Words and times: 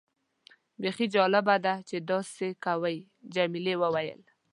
بیخي 0.81 1.05
جالبه 1.15 1.55
ده 1.65 1.73
چې 1.87 1.95
داسې 2.09 2.47
کوي. 2.65 2.97
جميلې 3.35 3.75
وويل:. 3.81 4.21